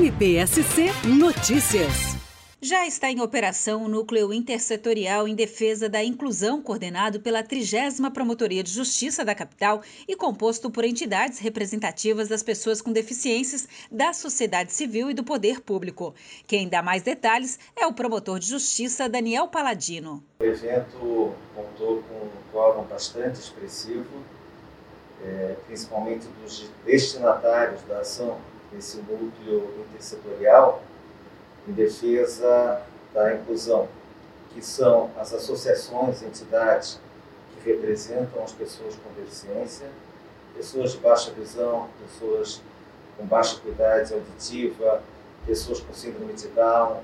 [0.00, 2.16] NPSC Notícias.
[2.58, 8.62] Já está em operação o Núcleo Intersetorial em Defesa da Inclusão, coordenado pela 30 Promotoria
[8.62, 14.72] de Justiça da capital e composto por entidades representativas das pessoas com deficiências, da sociedade
[14.72, 16.14] civil e do poder público.
[16.46, 20.24] Quem dá mais detalhes é o promotor de justiça Daniel Paladino.
[20.40, 24.24] O evento contou com um quórum bastante expressivo,
[25.22, 28.38] é, principalmente dos destinatários da ação
[28.72, 30.82] desse núcleo intersetorial
[31.68, 33.88] em defesa da inclusão,
[34.52, 37.00] que são as associações, entidades
[37.54, 39.86] que representam as pessoas com deficiência,
[40.56, 42.60] pessoas de baixa visão, pessoas
[43.16, 45.02] com baixa acuidade auditiva,
[45.46, 47.00] pessoas com síndrome de Down,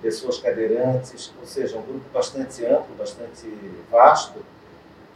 [0.00, 3.46] pessoas cadeirantes, ou seja, um grupo bastante amplo, bastante
[3.90, 4.38] vasto,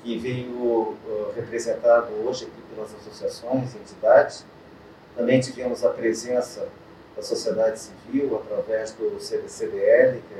[0.03, 4.45] que veio uh, representado hoje aqui pelas associações entidades.
[5.17, 6.67] Também tivemos a presença
[7.15, 10.35] da sociedade civil, através do CDL, que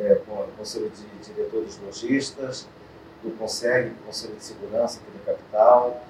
[0.00, 2.66] é, é o Conselho de Diretores Logistas,
[3.22, 6.02] do CONSEG, Conselho de Segurança aqui da capital.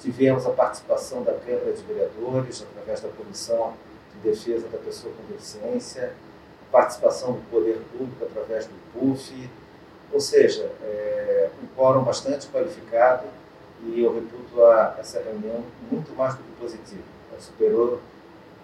[0.00, 3.74] Tivemos a participação da Câmara de Vereadores, através da Comissão
[4.14, 6.12] de Defesa da Pessoa com Deficiência,
[6.72, 9.50] participação do Poder Público através do PUF,
[10.12, 13.24] ou seja, é, um quórum bastante qualificado
[13.84, 17.02] e eu reputo a, essa reunião muito mais do que positiva.
[17.30, 18.00] Ela superou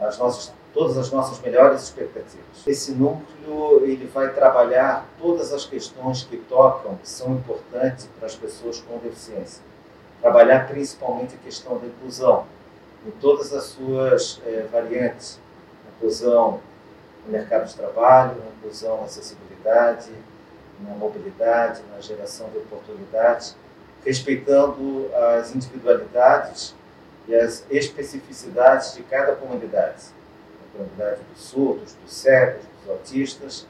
[0.00, 2.66] as nossas, todas as nossas melhores expectativas.
[2.66, 8.34] Esse núcleo ele vai trabalhar todas as questões que tocam, que são importantes para as
[8.34, 9.62] pessoas com deficiência.
[10.20, 12.46] Trabalhar principalmente a questão da inclusão,
[13.06, 15.38] em todas as suas é, variantes.
[15.96, 16.60] Inclusão
[17.24, 20.10] no mercado de trabalho, inclusão na acessibilidade,
[20.80, 23.56] na mobilidade, na geração de oportunidades,
[24.04, 26.74] respeitando as individualidades
[27.26, 30.04] e as especificidades de cada comunidade,
[30.68, 33.66] a comunidade dos surdos, dos cegos, dos autistas,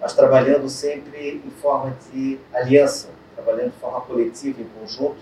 [0.00, 5.18] mas trabalhando sempre em forma de aliança, trabalhando de forma coletiva, em conjunto.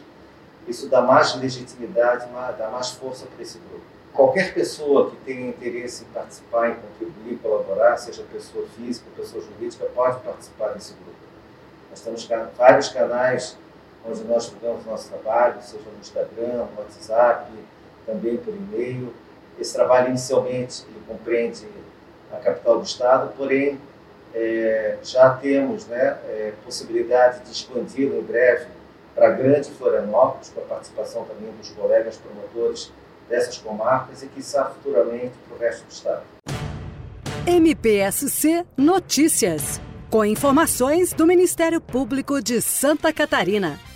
[0.66, 2.26] Isso dá mais legitimidade,
[2.58, 3.84] dá mais força para esse grupo.
[4.12, 9.86] Qualquer pessoa que tenha interesse em participar, em contribuir, colaborar, seja pessoa física, pessoa jurídica,
[9.94, 11.16] pode participar desse grupo.
[11.90, 13.56] Nós temos vários canais
[14.08, 17.50] onde nós divulgamos nosso trabalho, seja no Instagram, no WhatsApp,
[18.06, 19.12] também por e-mail.
[19.58, 21.66] Esse trabalho, inicialmente, ele compreende
[22.32, 23.78] a capital do Estado, porém,
[24.34, 28.66] é, já temos né, é, possibilidade de expandi-lo em breve
[29.14, 32.92] para a grande Florianópolis, com a participação também dos colegas promotores
[33.28, 36.22] dessas comarcas e, quiçá, futuramente para o resto do Estado.
[37.46, 39.80] MPSC Notícias,
[40.10, 43.87] com informações do Ministério Público de Santa Catarina.